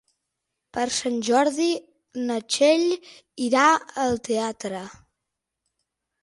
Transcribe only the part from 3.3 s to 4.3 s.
irà al